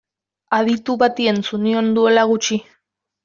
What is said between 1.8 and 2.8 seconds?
duela gutxi.